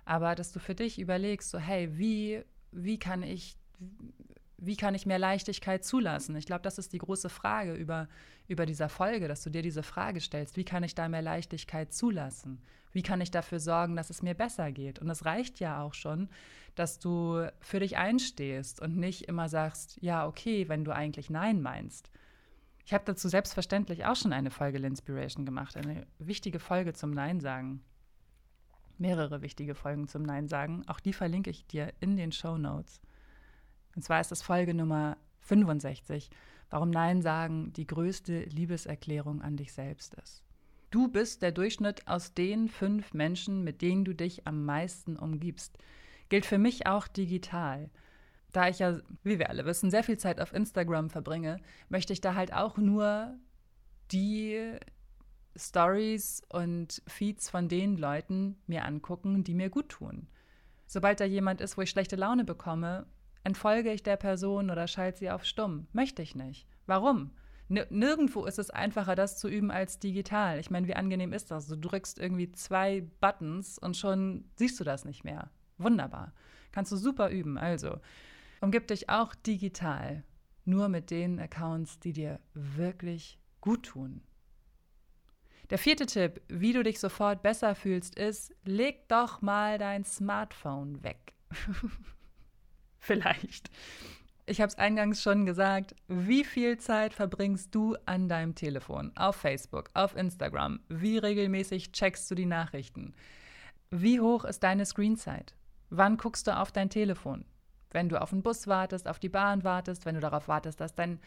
[0.04, 3.58] Aber dass du für dich überlegst, so, hey, wie, wie kann ich,
[4.59, 6.37] wie kann ich mehr Leichtigkeit zulassen?
[6.37, 8.09] Ich glaube, das ist die große Frage über,
[8.49, 11.92] über dieser Folge, dass du dir diese Frage stellst, wie kann ich da mehr Leichtigkeit
[11.92, 12.61] zulassen?
[12.92, 14.99] Wie kann ich dafür sorgen, dass es mir besser geht?
[14.99, 16.29] Und es reicht ja auch schon,
[16.75, 21.62] dass du für dich einstehst und nicht immer sagst, ja, okay, wenn du eigentlich Nein
[21.62, 22.11] meinst.
[22.85, 27.40] Ich habe dazu selbstverständlich auch schon eine Folge L'Inspiration gemacht, eine wichtige Folge zum Nein
[27.40, 27.85] sagen.
[28.97, 30.83] Mehrere wichtige Folgen zum Nein sagen.
[30.88, 33.01] Auch die verlinke ich dir in den Show Notes.
[33.94, 36.31] Und zwar ist das Folge Nummer 65,
[36.70, 40.44] warum Nein sagen die größte Liebeserklärung an dich selbst ist.
[40.90, 45.77] Du bist der Durchschnitt aus den fünf Menschen, mit denen du dich am meisten umgibst.
[46.31, 47.90] Gilt für mich auch digital.
[48.53, 51.59] Da ich ja, wie wir alle wissen, sehr viel Zeit auf Instagram verbringe,
[51.90, 53.37] möchte ich da halt auch nur
[54.11, 54.79] die
[55.57, 60.29] Stories und Feeds von den Leuten mir angucken, die mir gut tun.
[60.87, 63.07] Sobald da jemand ist, wo ich schlechte Laune bekomme,
[63.48, 65.87] Entfolge ich der Person oder schalte sie auf stumm?
[65.94, 66.66] Möchte ich nicht.
[66.84, 67.30] Warum?
[67.68, 70.58] Nirgendwo ist es einfacher, das zu üben als digital.
[70.58, 71.66] Ich meine, wie angenehm ist das?
[71.66, 75.50] Du drückst irgendwie zwei Buttons und schon siehst du das nicht mehr.
[75.78, 76.34] Wunderbar.
[76.72, 77.56] Kannst du super üben.
[77.56, 78.00] Also,
[78.61, 80.24] umgib dich auch digital
[80.66, 84.20] nur mit den Accounts, die dir wirklich gut tun.
[85.70, 91.02] Der vierte Tipp, wie du dich sofort besser fühlst, ist, leg doch mal dein Smartphone
[91.02, 91.32] weg.
[93.09, 93.71] Vielleicht.
[94.44, 99.37] Ich habe es eingangs schon gesagt, wie viel Zeit verbringst du an deinem Telefon, auf
[99.37, 100.81] Facebook, auf Instagram?
[100.88, 103.14] Wie regelmäßig checkst du die Nachrichten?
[103.90, 105.55] Wie hoch ist deine Screenzeit?
[105.88, 107.47] Wann guckst du auf dein Telefon?
[107.92, 110.94] Wenn du auf den Bus wartest, auf die Bahn wartest, wenn du darauf wartest, dass
[110.94, 111.18] dein,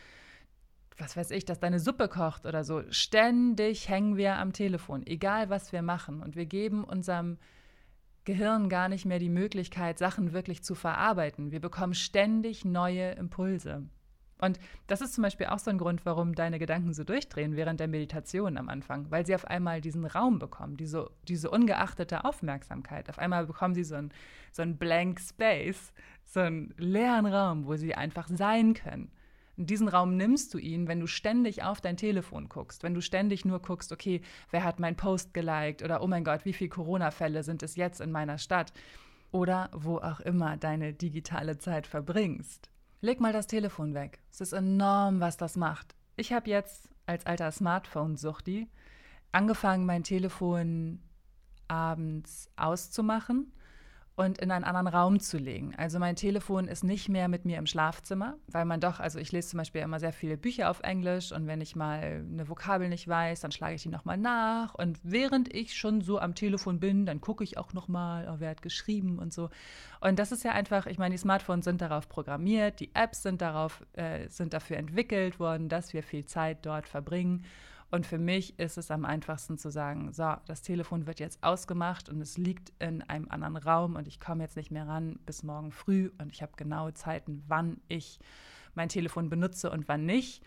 [1.00, 2.84] was weiß ich, dass deine Suppe kocht oder so.
[2.92, 6.22] Ständig hängen wir am Telefon, egal was wir machen.
[6.22, 7.40] Und wir geben unserem
[8.26, 11.52] Gehirn gar nicht mehr die Möglichkeit, Sachen wirklich zu verarbeiten.
[11.52, 13.88] Wir bekommen ständig neue Impulse.
[14.42, 17.80] Und das ist zum Beispiel auch so ein Grund, warum deine Gedanken so durchdrehen während
[17.80, 23.08] der Meditation am Anfang, weil sie auf einmal diesen Raum bekommen, diese, diese ungeachtete Aufmerksamkeit.
[23.10, 24.12] Auf einmal bekommen sie so ein,
[24.52, 25.94] so Blank Space,
[26.26, 29.12] so einen leeren Raum, wo sie einfach sein können.
[29.62, 33.02] Und diesen Raum nimmst du ihn, wenn du ständig auf dein Telefon guckst, wenn du
[33.02, 36.72] ständig nur guckst, okay, wer hat meinen Post geliked oder oh mein Gott, wie viele
[36.72, 38.74] Corona-Fälle sind es jetzt in meiner Stadt
[39.32, 42.72] oder wo auch immer deine digitale Zeit verbringst.
[43.02, 44.18] Leg mal das Telefon weg.
[44.32, 45.94] Es ist enorm, was das macht.
[46.16, 48.68] Ich habe jetzt als alter Smartphone-Suchti
[49.32, 51.04] angefangen, mein Telefon
[51.68, 53.54] abends auszumachen
[54.16, 55.74] und in einen anderen Raum zu legen.
[55.78, 59.32] Also mein Telefon ist nicht mehr mit mir im Schlafzimmer, weil man doch, also ich
[59.32, 62.90] lese zum Beispiel immer sehr viele Bücher auf Englisch und wenn ich mal eine Vokabel
[62.90, 66.80] nicht weiß, dann schlage ich die nochmal nach und während ich schon so am Telefon
[66.80, 69.50] bin, dann gucke ich auch nochmal, oh, wer hat geschrieben und so.
[70.02, 73.42] Und das ist ja einfach, ich meine, die Smartphones sind darauf programmiert, die Apps sind
[73.42, 77.46] darauf, äh, sind dafür entwickelt worden, dass wir viel Zeit dort verbringen.
[77.92, 82.08] Und für mich ist es am einfachsten zu sagen, so, das Telefon wird jetzt ausgemacht
[82.08, 85.44] und es liegt in einem anderen Raum und ich komme jetzt nicht mehr ran bis
[85.44, 88.20] morgen früh und ich habe genaue Zeiten, wann ich
[88.76, 90.42] mein Telefon benutze und wann nicht.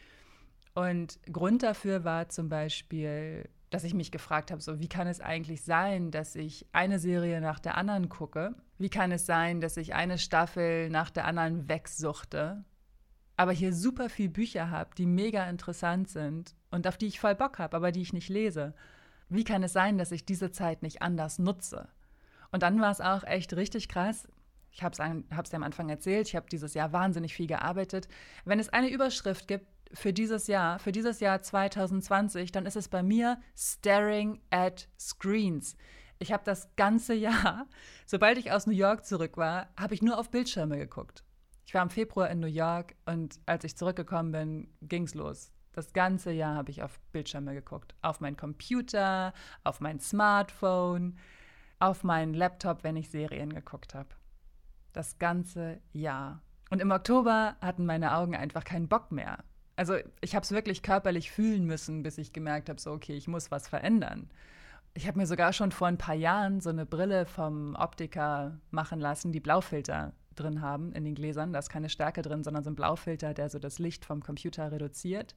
[0.74, 5.20] Und Grund dafür war zum Beispiel, dass ich mich gefragt habe, so wie kann es
[5.20, 8.54] eigentlich sein, dass ich eine Serie nach der anderen gucke?
[8.78, 12.64] Wie kann es sein, dass ich eine Staffel nach der anderen wegsuchte?
[13.36, 17.36] aber hier super viel Bücher habe, die mega interessant sind und auf die ich voll
[17.36, 18.74] Bock habe, aber die ich nicht lese.
[19.28, 21.88] Wie kann es sein, dass ich diese Zeit nicht anders nutze?
[22.50, 24.28] Und dann war es auch echt richtig krass.
[24.72, 28.08] Ich habe es dir am Anfang erzählt, ich habe dieses Jahr wahnsinnig viel gearbeitet.
[28.44, 32.88] Wenn es eine Überschrift gibt für dieses Jahr, für dieses Jahr 2020, dann ist es
[32.88, 35.76] bei mir Staring at Screens.
[36.18, 37.68] Ich habe das ganze Jahr,
[38.06, 41.22] sobald ich aus New York zurück war, habe ich nur auf Bildschirme geguckt.
[41.66, 45.53] Ich war im Februar in New York und als ich zurückgekommen bin, ging es los.
[45.74, 47.96] Das ganze Jahr habe ich auf Bildschirme geguckt.
[48.00, 49.34] Auf meinen Computer,
[49.64, 51.18] auf mein Smartphone,
[51.80, 54.08] auf meinen Laptop, wenn ich Serien geguckt habe.
[54.92, 56.40] Das ganze Jahr.
[56.70, 59.38] Und im Oktober hatten meine Augen einfach keinen Bock mehr.
[59.74, 63.26] Also ich habe es wirklich körperlich fühlen müssen, bis ich gemerkt habe, so okay, ich
[63.26, 64.30] muss was verändern.
[64.94, 69.00] Ich habe mir sogar schon vor ein paar Jahren so eine Brille vom Optiker machen
[69.00, 71.52] lassen, die Blaufilter drin haben in den Gläsern.
[71.52, 74.70] Da ist keine Stärke drin, sondern so ein Blaufilter, der so das Licht vom Computer
[74.70, 75.34] reduziert.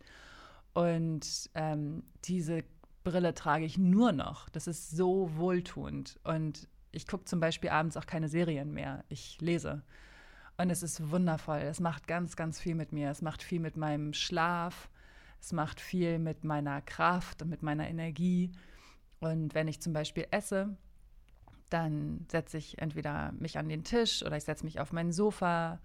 [0.74, 2.64] Und ähm, diese
[3.04, 4.50] Brille trage ich nur noch.
[4.50, 6.20] Das ist so wohltuend.
[6.24, 9.04] Und ich gucke zum Beispiel abends auch keine Serien mehr.
[9.10, 9.84] Ich lese.
[10.58, 11.60] Und es ist wundervoll.
[11.60, 13.12] Es macht ganz, ganz viel mit mir.
[13.12, 14.90] Es macht viel mit meinem Schlaf.
[15.40, 18.52] Es macht viel mit meiner Kraft und mit meiner Energie.
[19.20, 20.76] Und wenn ich zum Beispiel esse,
[21.70, 25.80] dann setze ich entweder mich an den Tisch oder ich setze mich auf mein Sofa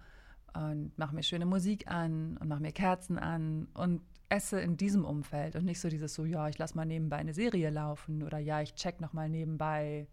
[0.53, 5.05] und mache mir schöne Musik an und mache mir Kerzen an und esse in diesem
[5.05, 8.39] Umfeld und nicht so dieses so, ja, ich lasse mal nebenbei eine Serie laufen oder
[8.39, 10.07] ja, ich check noch mal nebenbei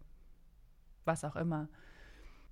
[1.05, 1.69] was auch immer.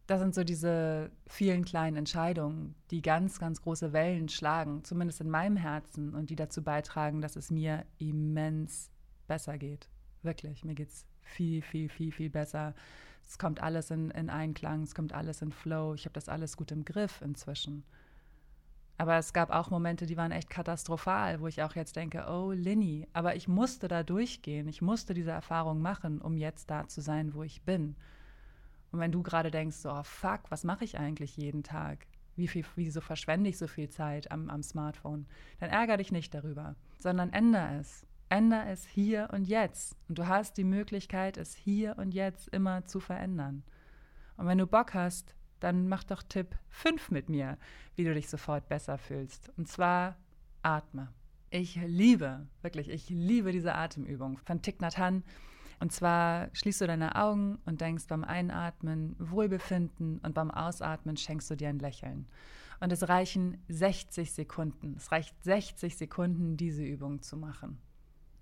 [0.07, 5.29] Das sind so diese vielen kleinen Entscheidungen, die ganz, ganz große Wellen schlagen, zumindest in
[5.29, 8.89] meinem Herzen und die dazu beitragen, dass es mir immens
[9.27, 9.87] besser geht.
[10.23, 12.73] Wirklich, mir geht es viel, viel, viel, viel besser
[13.29, 15.93] es kommt alles in, in Einklang, es kommt alles in Flow.
[15.93, 17.83] Ich habe das alles gut im Griff inzwischen.
[18.97, 22.51] Aber es gab auch Momente, die waren echt katastrophal, wo ich auch jetzt denke, oh
[22.51, 27.01] Linny, aber ich musste da durchgehen, ich musste diese Erfahrung machen, um jetzt da zu
[27.01, 27.95] sein, wo ich bin.
[28.91, 32.07] Und wenn du gerade denkst, so, oh fuck, was mache ich eigentlich jeden Tag?
[32.35, 35.27] Wie viel, wieso verschwende ich so viel Zeit am, am Smartphone?
[35.59, 38.07] Dann ärgere dich nicht darüber, sondern ändere es.
[38.29, 39.95] Änder es hier und jetzt.
[40.07, 43.63] Und du hast die Möglichkeit, es hier und jetzt immer zu verändern.
[44.37, 47.57] Und wenn du Bock hast, dann mach doch Tipp 5 mit mir,
[47.95, 49.51] wie du dich sofort besser fühlst.
[49.57, 50.15] Und zwar
[50.61, 51.09] atme.
[51.49, 55.23] Ich liebe, wirklich, ich liebe diese Atemübung von Thich Nhat Hanh.
[55.79, 61.49] Und zwar schließt du deine Augen und denkst beim Einatmen Wohlbefinden und beim Ausatmen schenkst
[61.49, 62.27] du dir ein Lächeln.
[62.79, 64.95] Und es reichen 60 Sekunden.
[64.97, 67.79] Es reicht 60 Sekunden, diese Übung zu machen.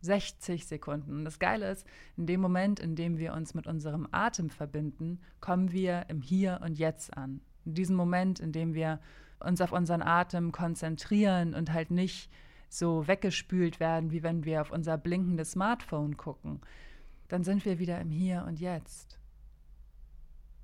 [0.01, 1.17] 60 Sekunden.
[1.17, 5.19] Und das Geile ist, in dem Moment, in dem wir uns mit unserem Atem verbinden,
[5.41, 7.41] kommen wir im Hier und Jetzt an.
[7.65, 8.99] In diesem Moment, in dem wir
[9.39, 12.31] uns auf unseren Atem konzentrieren und halt nicht
[12.69, 16.61] so weggespült werden, wie wenn wir auf unser blinkendes Smartphone gucken,
[17.27, 19.19] dann sind wir wieder im Hier und Jetzt.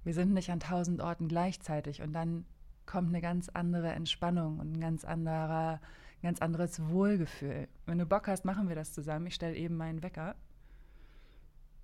[0.03, 2.45] Wir sind nicht an tausend Orten gleichzeitig und dann
[2.85, 5.79] kommt eine ganz andere Entspannung und ein ganz anderer
[6.23, 7.67] ganz anderes Wohlgefühl.
[7.85, 9.27] Wenn du Bock hast, machen wir das zusammen.
[9.27, 10.35] Ich stelle eben meinen Wecker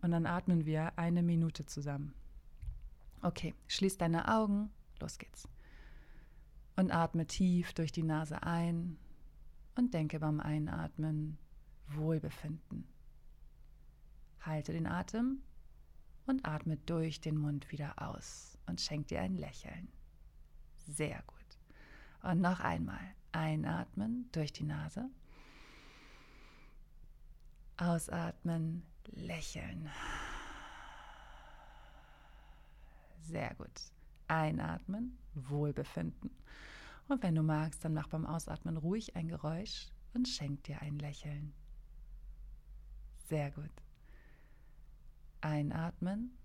[0.02, 2.16] und dann atmen wir eine Minute zusammen.
[3.22, 4.72] Okay, schließ deine Augen,
[5.02, 5.48] los geht's.
[6.78, 8.98] Und atme tief durch die Nase ein
[9.76, 11.38] und denke beim Einatmen
[11.88, 12.88] Wohlbefinden.
[14.40, 15.42] Halte den Atem
[16.28, 19.90] und atme durch den Mund wieder aus und schenk dir ein Lächeln.
[20.78, 22.32] Sehr gut.
[22.32, 23.16] Und noch einmal.
[23.32, 25.10] Einatmen durch die Nase.
[27.78, 29.90] Ausatmen, lächeln.
[33.22, 33.92] Sehr gut.
[34.28, 36.32] Einatmen, Wohlbefinden.
[37.08, 41.00] Und wenn du magst, dann mach beim Ausatmen ruhig ein Geräusch und schenk dir ein
[41.00, 41.54] Lächeln.
[43.28, 43.72] Sehr gut.
[45.42, 46.38] Einatmen,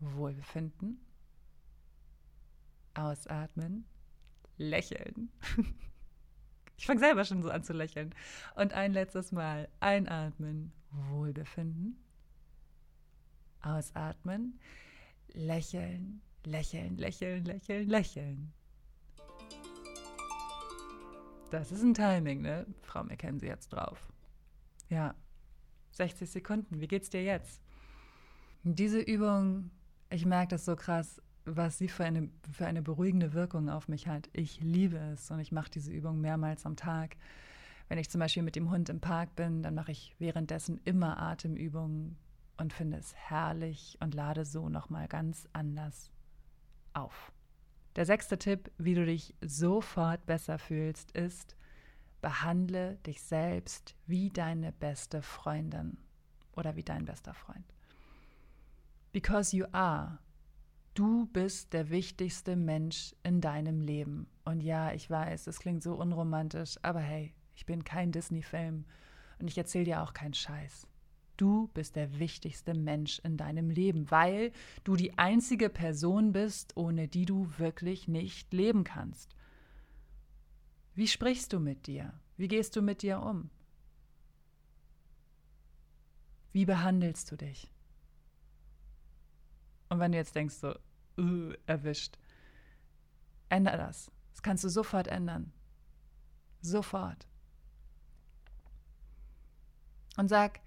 [0.00, 1.00] Wohlbefinden.
[2.94, 3.86] Ausatmen.
[4.58, 5.30] Lächeln.
[6.76, 8.14] Ich fange selber schon so an zu lächeln.
[8.54, 9.68] Und ein letztes Mal.
[9.80, 10.72] Einatmen.
[10.90, 11.98] Wohlbefinden.
[13.62, 14.58] Ausatmen.
[15.32, 18.52] Lächeln, lächeln, lächeln, lächeln, lächeln.
[21.50, 22.66] Das ist ein Timing, ne?
[22.82, 24.06] Frau McKenzie jetzt drauf.
[24.88, 25.14] Ja.
[25.92, 26.80] 60 Sekunden.
[26.80, 27.62] Wie geht's dir jetzt?
[28.62, 29.70] Diese Übung,
[30.10, 34.08] ich merke das so krass, was sie für eine, für eine beruhigende Wirkung auf mich
[34.08, 34.28] hat.
[34.32, 37.16] Ich liebe es und ich mache diese Übung mehrmals am Tag.
[37.88, 41.18] Wenn ich zum Beispiel mit dem Hund im Park bin, dann mache ich währenddessen immer
[41.18, 42.16] Atemübungen
[42.56, 46.10] und finde es herrlich und lade so nochmal ganz anders
[46.92, 47.32] auf.
[47.94, 51.56] Der sechste Tipp, wie du dich sofort besser fühlst, ist,
[52.20, 55.98] behandle dich selbst wie deine beste Freundin
[56.52, 57.64] oder wie dein bester Freund.
[59.12, 60.18] Because you are.
[60.96, 64.28] Du bist der wichtigste Mensch in deinem Leben.
[64.46, 68.86] Und ja, ich weiß, es klingt so unromantisch, aber hey, ich bin kein Disney-Film
[69.38, 70.86] und ich erzähle dir auch keinen Scheiß.
[71.36, 74.52] Du bist der wichtigste Mensch in deinem Leben, weil
[74.84, 79.36] du die einzige Person bist, ohne die du wirklich nicht leben kannst.
[80.94, 82.18] Wie sprichst du mit dir?
[82.38, 83.50] Wie gehst du mit dir um?
[86.52, 87.70] Wie behandelst du dich?
[89.88, 90.74] Und wenn du jetzt denkst, so,
[91.18, 92.18] uh, erwischt,
[93.48, 94.10] ändere das.
[94.32, 95.52] Das kannst du sofort ändern.
[96.60, 97.26] Sofort.
[100.16, 100.60] Und sag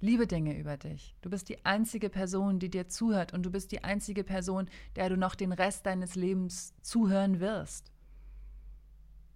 [0.00, 1.16] liebe Dinge über dich.
[1.22, 5.08] Du bist die einzige Person, die dir zuhört und du bist die einzige Person, der
[5.08, 7.92] du noch den Rest deines Lebens zuhören wirst.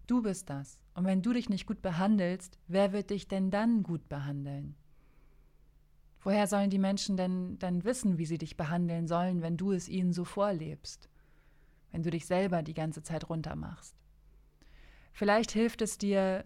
[0.06, 0.80] Du bist das.
[0.94, 4.74] Und wenn du dich nicht gut behandelst, wer wird dich denn dann gut behandeln?
[6.22, 9.88] Woher sollen die Menschen denn dann wissen, wie sie dich behandeln sollen, wenn du es
[9.88, 11.08] ihnen so vorlebst?
[11.92, 13.96] Wenn du dich selber die ganze Zeit runtermachst?
[15.12, 16.44] Vielleicht hilft es dir,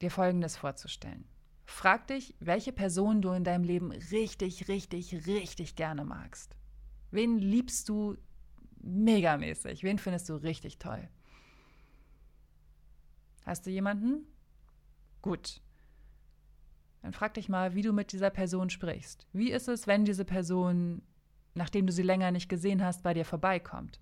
[0.00, 1.26] dir Folgendes vorzustellen.
[1.66, 6.56] Frag dich, welche Person du in deinem Leben richtig, richtig, richtig gerne magst.
[7.10, 8.16] Wen liebst du
[8.80, 9.82] megamäßig?
[9.82, 11.08] Wen findest du richtig toll?
[13.46, 14.26] Hast du jemanden?
[15.22, 15.62] Gut.
[17.04, 19.26] Dann frag dich mal, wie du mit dieser Person sprichst.
[19.34, 21.02] Wie ist es, wenn diese Person,
[21.52, 24.00] nachdem du sie länger nicht gesehen hast, bei dir vorbeikommt?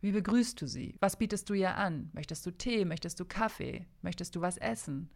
[0.00, 0.94] Wie begrüßt du sie?
[1.00, 2.08] Was bietest du ihr an?
[2.12, 2.84] Möchtest du Tee?
[2.84, 3.88] Möchtest du Kaffee?
[4.00, 5.10] Möchtest du was essen?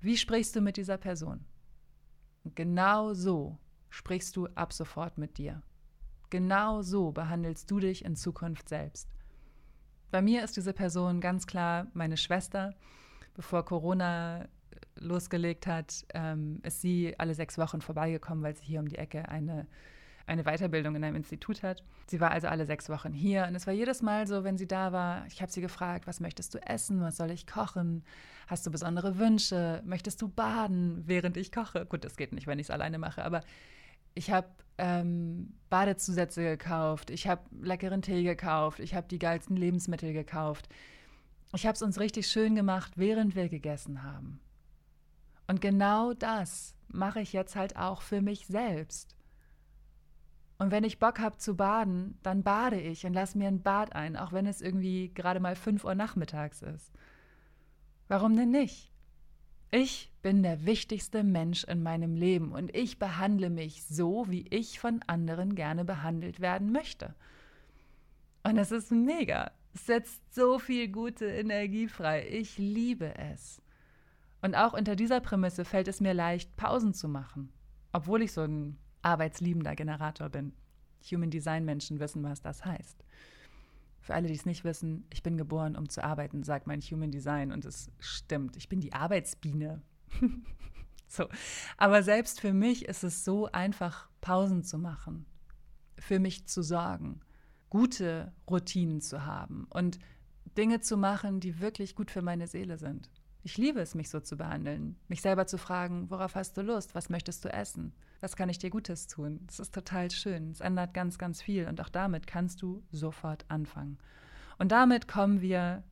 [0.00, 1.44] Wie sprichst du mit dieser Person?
[2.44, 5.60] Und genau so sprichst du ab sofort mit dir.
[6.30, 9.08] Genau so behandelst du dich in Zukunft selbst.
[10.12, 12.76] Bei mir ist diese Person ganz klar meine Schwester.
[13.34, 14.48] Bevor Corona
[15.00, 19.28] losgelegt hat, ähm, ist sie alle sechs Wochen vorbeigekommen, weil sie hier um die Ecke
[19.28, 19.66] eine,
[20.26, 21.82] eine Weiterbildung in einem Institut hat.
[22.06, 24.68] Sie war also alle sechs Wochen hier und es war jedes Mal so, wenn sie
[24.68, 28.04] da war, ich habe sie gefragt, was möchtest du essen, was soll ich kochen,
[28.46, 31.86] hast du besondere Wünsche, möchtest du baden, während ich koche?
[31.86, 33.42] Gut, das geht nicht, wenn ich es alleine mache, aber
[34.14, 40.12] ich habe ähm, Badezusätze gekauft, ich habe leckeren Tee gekauft, ich habe die geilsten Lebensmittel
[40.12, 40.68] gekauft.
[41.52, 44.40] Ich habe es uns richtig schön gemacht, während wir gegessen haben.
[45.50, 49.16] Und genau das mache ich jetzt halt auch für mich selbst.
[50.58, 53.92] Und wenn ich Bock habe zu baden, dann bade ich und lasse mir ein Bad
[53.92, 56.92] ein, auch wenn es irgendwie gerade mal 5 Uhr nachmittags ist.
[58.06, 58.92] Warum denn nicht?
[59.72, 64.78] Ich bin der wichtigste Mensch in meinem Leben und ich behandle mich so, wie ich
[64.78, 67.16] von anderen gerne behandelt werden möchte.
[68.44, 69.50] Und es ist mega.
[69.74, 72.28] Es setzt so viel gute Energie frei.
[72.28, 73.60] Ich liebe es.
[74.42, 77.52] Und auch unter dieser Prämisse fällt es mir leicht, Pausen zu machen,
[77.92, 80.52] obwohl ich so ein arbeitsliebender Generator bin.
[81.10, 83.04] Human Design Menschen wissen, was das heißt.
[84.00, 87.10] Für alle, die es nicht wissen, ich bin geboren, um zu arbeiten, sagt mein Human
[87.10, 88.56] Design und es stimmt.
[88.56, 89.82] Ich bin die Arbeitsbiene.
[91.06, 91.28] so.
[91.76, 95.26] Aber selbst für mich ist es so einfach, Pausen zu machen,
[95.98, 97.20] für mich zu sorgen,
[97.68, 99.98] gute Routinen zu haben und
[100.56, 103.10] Dinge zu machen, die wirklich gut für meine Seele sind.
[103.42, 106.94] Ich liebe es, mich so zu behandeln, mich selber zu fragen, worauf hast du Lust,
[106.94, 109.40] was möchtest du essen, was kann ich dir Gutes tun.
[109.46, 113.46] Das ist total schön, es ändert ganz, ganz viel und auch damit kannst du sofort
[113.48, 113.98] anfangen.
[114.58, 115.82] Und damit kommen wir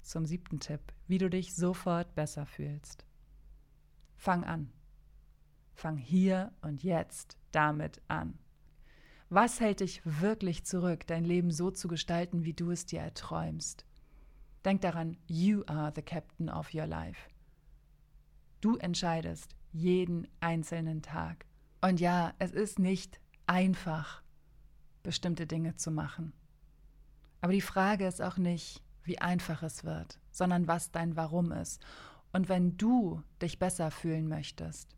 [0.00, 3.04] zum siebten Tipp, wie du dich sofort besser fühlst.
[4.16, 4.70] Fang an.
[5.74, 8.38] Fang hier und jetzt damit an.
[9.28, 13.84] Was hält dich wirklich zurück, dein Leben so zu gestalten, wie du es dir erträumst?
[14.64, 17.28] Denk daran, you are the captain of your life.
[18.60, 21.44] Du entscheidest jeden einzelnen Tag.
[21.80, 24.22] Und ja, es ist nicht einfach.
[25.02, 26.32] bestimmte Dinge zu machen.
[27.42, 31.84] Aber die Frage ist auch nicht, wie einfach es wird, sondern was dein Warum ist.
[32.32, 34.96] Und wenn du dich besser fühlen möchtest,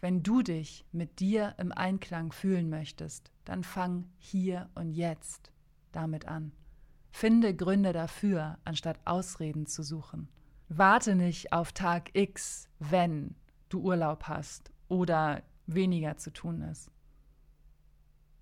[0.00, 5.50] wenn du dich mit dir im Einklang fühlen möchtest, dann fang hier und jetzt
[5.90, 6.52] damit an.
[7.16, 10.28] Finde Gründe dafür, anstatt Ausreden zu suchen.
[10.68, 13.36] Warte nicht auf Tag X, wenn
[13.68, 16.90] du Urlaub hast oder weniger zu tun ist.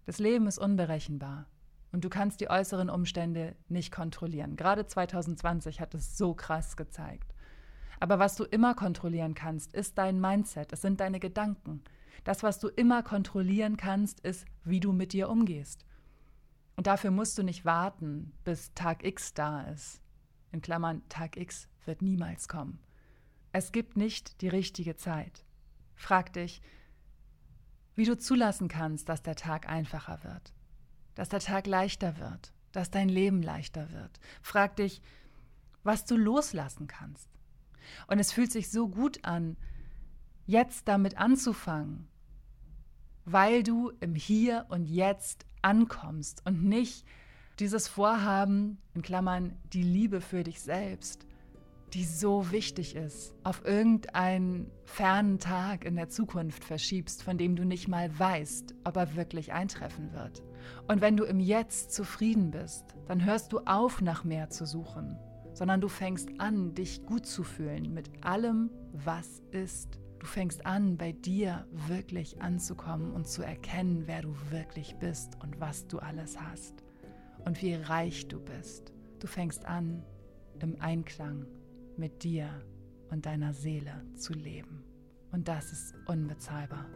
[0.06, 1.44] Das Leben ist unberechenbar
[1.92, 4.56] und du kannst die äußeren Umstände nicht kontrollieren.
[4.56, 7.34] Gerade 2020 hat es so krass gezeigt.
[8.00, 11.82] Aber was du immer kontrollieren kannst, ist dein Mindset, es sind deine Gedanken.
[12.24, 15.84] Das, was du immer kontrollieren kannst, ist, wie du mit dir umgehst.
[16.76, 20.00] Und dafür musst du nicht warten, bis Tag X da ist.
[20.50, 22.78] In Klammern, Tag X wird niemals kommen.
[23.52, 25.44] Es gibt nicht die richtige Zeit.
[25.94, 26.62] Frag dich,
[27.94, 30.54] wie du zulassen kannst, dass der Tag einfacher wird,
[31.14, 34.18] dass der Tag leichter wird, dass dein Leben leichter wird.
[34.40, 35.02] Frag dich,
[35.82, 37.28] was du loslassen kannst.
[38.06, 39.56] Und es fühlt sich so gut an,
[40.46, 42.08] jetzt damit anzufangen,
[43.24, 47.04] weil du im Hier und Jetzt ankommst und nicht
[47.58, 51.26] dieses Vorhaben, in Klammern, die Liebe für dich selbst,
[51.94, 57.64] die so wichtig ist, auf irgendeinen fernen Tag in der Zukunft verschiebst, von dem du
[57.64, 60.42] nicht mal weißt, ob er wirklich eintreffen wird.
[60.88, 65.18] Und wenn du im Jetzt zufrieden bist, dann hörst du auf, nach mehr zu suchen,
[65.52, 69.98] sondern du fängst an, dich gut zu fühlen mit allem, was ist.
[70.22, 75.58] Du fängst an, bei dir wirklich anzukommen und zu erkennen, wer du wirklich bist und
[75.58, 76.84] was du alles hast
[77.44, 78.92] und wie reich du bist.
[79.18, 80.04] Du fängst an,
[80.60, 81.44] im Einklang
[81.96, 82.48] mit dir
[83.10, 84.84] und deiner Seele zu leben.
[85.32, 86.86] Und das ist unbezahlbar.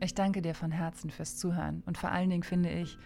[0.00, 2.98] Ich danke dir von Herzen fürs Zuhören und vor allen Dingen finde ich,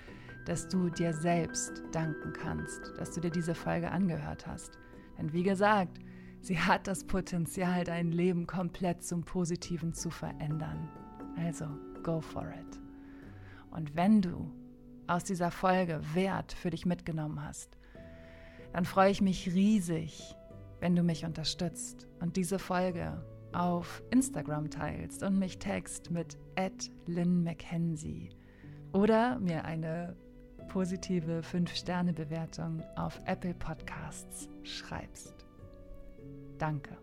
[0.45, 4.77] dass du dir selbst danken kannst, dass du dir diese Folge angehört hast.
[5.23, 6.01] Denn wie gesagt,
[6.41, 10.89] sie hat das Potenzial, dein Leben komplett zum Positiven zu verändern.
[11.37, 11.67] Also,
[12.03, 12.81] go for it.
[13.71, 14.51] Und wenn du
[15.07, 17.79] aus dieser Folge Wert für dich mitgenommen hast,
[18.73, 20.35] dann freue ich mich riesig,
[20.81, 26.37] wenn du mich unterstützt und diese Folge auf Instagram teilst und mich text mit
[27.07, 28.31] Lynn McKenzie
[28.93, 30.17] oder mir eine
[30.69, 35.35] positive 5-Sterne-Bewertung auf Apple Podcasts schreibst.
[36.59, 36.97] Danke.